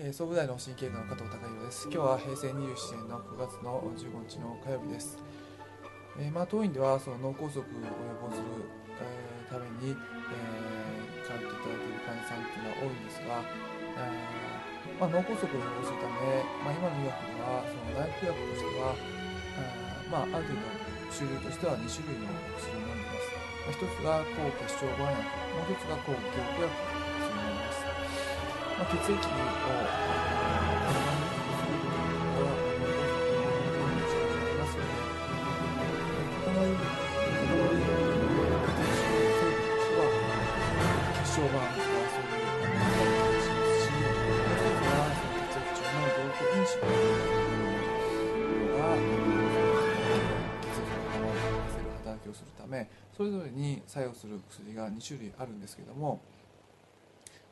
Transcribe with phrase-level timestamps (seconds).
[0.00, 1.84] えー、総武大の神経科の加藤孝弘です。
[1.92, 5.20] 今日は平成27年の9月の15日の火曜日です。
[6.16, 7.84] えー、まあ、当院ではその脳梗塞を予
[8.16, 8.48] 防する、
[8.96, 13.44] えー、ために、えー、通っていただいている患者さんというのは多いんですが、
[14.00, 14.24] え
[14.96, 20.64] まあ、脳梗塞を予防するため、まあ、今の医学ではその内服薬としては、あまあ、ある程度
[21.12, 22.24] 種類としては2種類の
[22.56, 23.36] 薬を飲んでいます。
[23.36, 25.28] まあ、1つが抗血小板薬、
[25.60, 26.24] もう1つが抗凝
[26.56, 27.09] 固薬
[28.80, 29.20] まあ、血液を
[41.28, 45.04] 小板とかそういうのがあったりますし、もう一つは
[45.44, 46.96] 血液中の凝固因子とい
[48.40, 48.96] うのが
[50.64, 50.88] 血液
[51.20, 56.22] のをさせる働きをするためそれぞれに作用する薬が2種類あるんですけども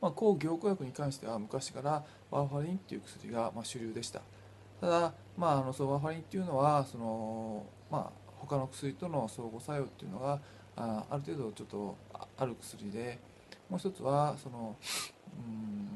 [0.01, 4.23] まあ、抗凝固薬に関しては昔からワーファリンっていう薬がまあ主流でした。
[4.81, 10.39] ただ、まあ、あのそのワーファリンっていうのはその、まあ、他の薬との相互作用っていうのが
[10.77, 11.97] あある程度ちょっと
[12.37, 13.19] ある薬で
[13.69, 14.77] もう一つはその
[15.37, 15.89] うん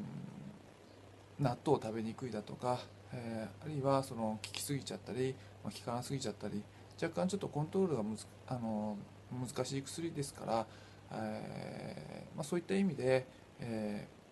[1.39, 2.81] 納豆を食べにくいだとか、
[3.13, 6.63] えー、あるいはその効きすぎちゃったり、まあ、効かなすぎちゃったり
[7.01, 8.97] 若干ちょっとコントロールがむずあの
[9.31, 10.67] 難しい薬ですから、
[11.13, 13.27] えーまあ、そういった意味で
[13.63, 14.23] えー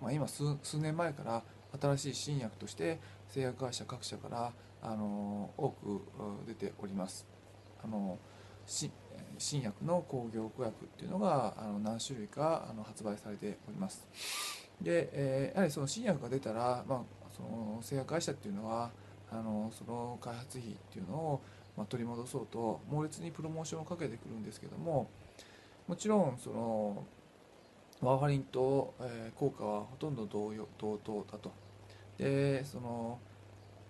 [0.00, 1.42] まあ、今数年前から
[1.80, 2.98] 新しい新薬として
[3.28, 6.00] 製薬会社各社からあの多く
[6.46, 7.26] 出ております。
[7.82, 8.18] あの
[8.66, 14.06] 新薬の工業薬っていうのがあの何種類かあの発売されております。
[14.80, 17.02] で、えー、やはりその新薬が出たら、まあ、
[17.34, 18.90] その製薬会社っていうのは
[19.30, 21.42] あのその開発費っていうのを、
[21.76, 25.08] ま、取り戻そうと猛烈にプロモーションをかけてくるんですけども
[25.86, 27.04] もちろんその
[28.02, 31.52] ワーファリンと、えー、効果はほとんど同様同等だと。
[32.18, 33.18] でその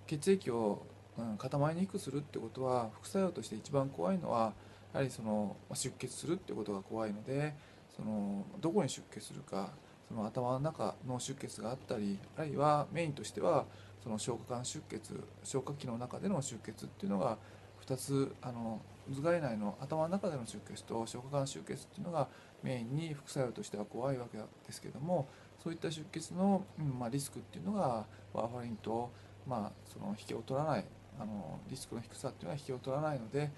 [0.07, 0.85] 血液を、
[1.19, 4.53] うん、固まりにくくするってことは副作用として一番怖いのは
[4.93, 7.55] やはりその出血するってことが怖いので
[7.97, 9.71] そのどこに出血するか
[10.09, 13.65] その頭の中の出血があったりあるいはメインとしては
[14.03, 17.39] その消化管出血消化器の中での出血っていうのが
[17.85, 22.29] 2つあの頭蓋内の頭の中での出血と消化管出血っていうのが
[22.67, 25.29] メインに副作用としては怖いわけですけども
[25.63, 26.65] そういった出血の、
[26.99, 28.05] まあ、リスクっていうのが
[28.35, 29.11] ワーファリンと、
[29.47, 30.85] まあ、その引けを取らない
[31.21, 33.51] あのリスクの低さっていうのは引けを取らないので、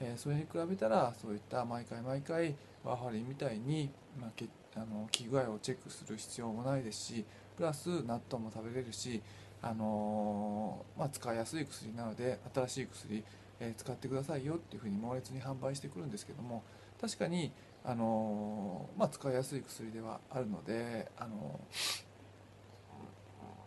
[0.00, 7.24] えー、それに比べたらそういった毎回毎回ワーファリンみたいに、まあ、けあの気具合をチェックする必要もないですし
[7.56, 9.22] プラス納豆も食べれるし、
[9.62, 13.24] あのー、まあ、使いやすい薬なので新しい薬
[13.60, 16.62] え使ってくださいよっていうふうに猛烈に販売してくるんですけども
[17.00, 17.52] 確かに、
[17.86, 21.60] あのまあ、使いやすい薬ではあるので、あの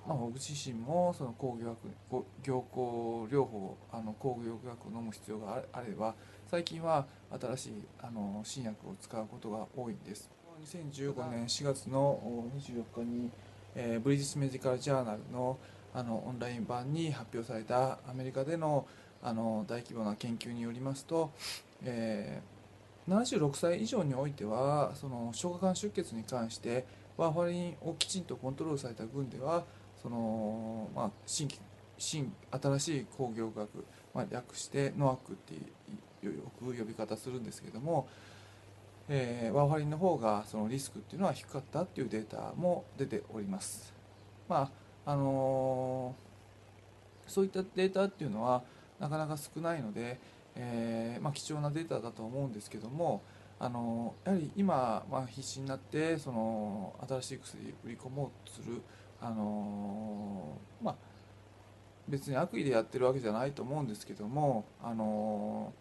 [0.08, 2.80] まあ、僕自身もその抗凝薬凝固
[3.32, 6.16] 療法あの抗凝薬を飲む必要があれば
[6.50, 7.06] 最近は
[7.40, 10.30] 新しいあの新薬を使うことが多いんです。
[10.64, 13.30] 2015年4月の24日に、
[13.76, 15.60] えー、ブリヂスメディカルジャーナルの
[15.94, 18.88] あのオンライン版に発表されたアメリカでの
[19.22, 21.32] あの大規模な研究によりますと、
[21.84, 22.57] えー、
[23.08, 26.86] 76歳以上においてはその消化管出血に関して
[27.16, 29.64] ワーファリンをきちんとコントロールされた群では
[30.02, 31.48] その、まあ、新
[31.98, 35.54] 新新しい工業学、まあ、略してノアックって
[36.26, 38.08] よく呼び方するんですけども、
[39.10, 43.94] えー、ワーファリンの方がそのリスクっていうのは低かったっていうデータも出ております。
[44.48, 44.70] ま
[45.06, 48.64] ああのー、そういったデータっていうのは
[49.00, 50.20] なかなか少ないので、
[50.60, 53.22] えー、まあ、貴重なデータだと思うんですけども
[53.60, 58.82] あのやはり今、まあ、必死になってその新しい薬売り込もうとする
[59.22, 60.96] あの、まあ、
[62.08, 65.74] 別に悪意でやってるわけじゃないと思うんですけどもあの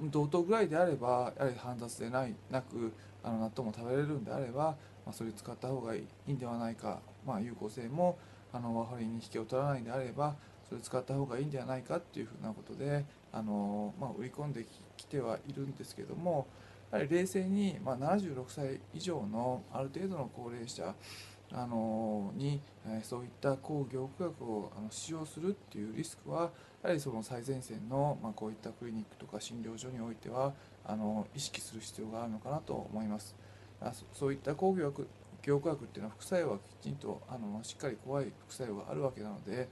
[0.00, 8.18] 同等ぐらいであればやはり煩雑でないなくあの納豆も食べれるんであれば、まあ、それ使った方がいいんではないか、まあ、有効性も
[8.52, 10.34] あのワファリンに引けを取らないんであれば
[10.68, 16.46] それ使った方がいいんではないかっていうふうなことであの、まあ、売り込んできてはいるんですけども
[16.90, 20.94] やはり冷静に、まあ、76歳以上のある程度の高齢者
[21.54, 26.50] あのに、えそういった抗凝固薬をあの使用するっていうリスクは
[26.82, 33.36] やはりその最前線の、まあ、こういったクリニックとか診療所においてはあの意識する必要があるのかなと思います。
[34.14, 35.08] そういった抗凝薬
[35.42, 39.68] 凝固薬っていうのは副作用はきちんとあのしっかり怖い副作用があるわけなので、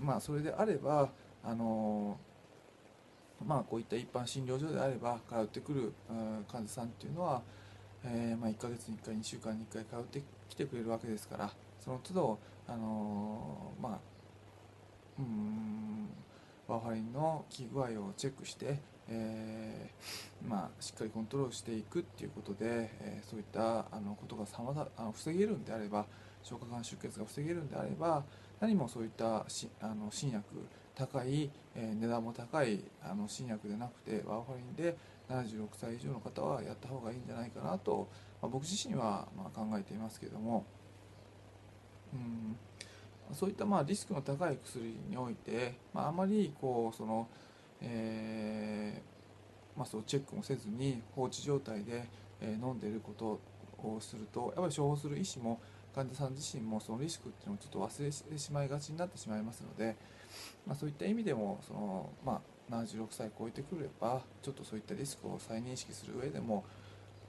[0.00, 1.10] まあ、それであれば
[1.42, 2.16] あの
[3.46, 5.92] まあ、こういった一般診療所であれば通ってくる
[6.50, 7.42] 患者さんっていうのは、
[8.04, 11.50] えー、まあ、1ヶ月に1回2週間に1回通ってきてくれるわけですから
[11.80, 12.38] その都度、
[12.68, 13.98] あのー、まあ
[15.18, 16.08] うん
[16.66, 26.06] ワーファリンの効き具合をチェックして、えー、まあ、しっかりコントロールしていくっていうことで、えー、そういったあのことがさまざあの防げるんであれば
[26.42, 28.24] 消化管出血が防げるんであれば
[28.60, 30.44] 何もそういったしあの新薬
[30.94, 34.96] 高い、えー、値段も高いあの新薬でなくてワーファリンで
[35.28, 38.08] 76歳以上の方はやった方がいいんじゃないかなと、
[38.40, 40.64] まあ、僕自身はま考えていますけども。
[42.12, 42.56] うん
[43.32, 47.26] そういったまあリスクの高い薬において、まあ、あまりこうその、
[47.80, 52.06] えー、まあ、そうチェックもせずに放置状態で、
[52.40, 53.40] え飲んでいること
[53.78, 55.60] をするとやっぱり処方する医師も
[55.94, 59.96] 患者さん自身もそのリスクっていうのをちょっと忘れてしまいがちになってしまいますので、
[60.66, 62.40] まあ、そういった意味でもその、ま
[62.70, 66.64] あ、76歳超えてくればちょっとそういったリスクを再認識する上でも、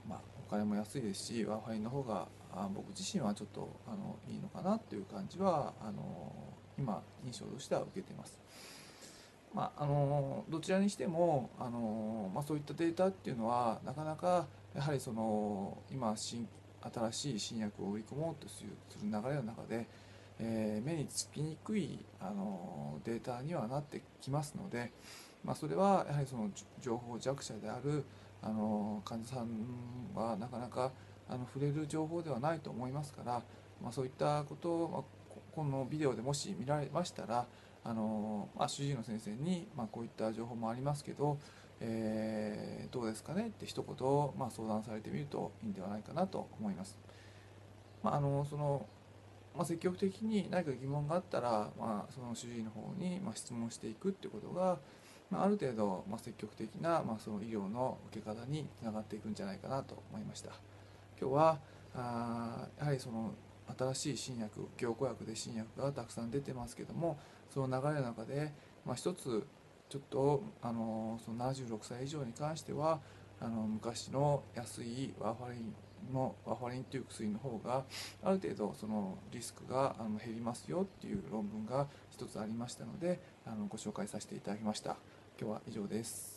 [0.08, 6.32] まあ、お金も安いですしワーファイの方があ僕自身はちょっとあのいいのかなっていう感じはあの
[6.78, 8.38] 今印象としては受けています。
[9.54, 16.46] まあ、あのどちらにしてもあの、まあ、そういったデータっていうのはなかなかやはりその今新
[16.82, 18.70] 新しい新薬を売り込もうとする
[19.02, 19.86] 流れの中で、
[20.38, 24.92] えー、目につきにくいあのデータにはなってきますので、
[25.44, 26.50] まあ、それはやはりその
[26.80, 28.04] 情報弱者である
[28.42, 29.48] あの患者さん
[30.14, 30.92] はなかなか
[31.28, 33.42] あの触れる情報ではないと思いますから、
[33.82, 35.02] まあ、そういったことを、まあ、
[35.54, 37.46] このビデオでもし見られましたら
[37.82, 41.38] あの、まあ、主治医の先生に、まあ、こういった情報もありますけど、
[41.80, 46.98] えー、どうですかねって一言、まあ、相談されてみるといいんではないかなと思います。
[48.02, 48.86] まあ、あのその
[49.56, 54.78] まあ、積極的に何か疑問があったら、まあ、その主治医の方に、ま、質問していくってことが、
[55.30, 60.50] まあ、る程度、ま、積極的な、まあ、その医療の受け方につながっていくんじゃないかなと思いました。
[61.18, 61.58] 今日は
[61.94, 63.32] あやはりその
[63.76, 67.18] 新しい新薬強固薬で新薬がたくさん出てますけども
[67.52, 68.52] その流れの中で、
[68.84, 69.46] まあ、一つ
[69.88, 73.00] ちょっとあのその76歳以上に関しては
[73.40, 75.74] あの昔の安いワーファリン
[76.12, 77.84] のワファリンという薬の方が
[78.22, 84.96] ある程度そのリスクがあの減りますよっていう論文が一つありましたのであのご紹介させていただきました。
[85.40, 86.35] 今日は以上です。